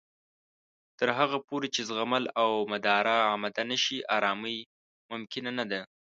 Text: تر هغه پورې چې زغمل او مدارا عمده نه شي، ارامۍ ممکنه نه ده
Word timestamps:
تر 0.99 1.09
هغه 1.19 1.37
پورې 1.47 1.67
چې 1.75 1.81
زغمل 1.89 2.23
او 2.41 2.49
مدارا 2.71 3.17
عمده 3.33 3.63
نه 3.71 3.77
شي، 3.83 3.97
ارامۍ 4.17 4.57
ممکنه 5.11 5.51
نه 5.59 5.65
ده 5.71 5.79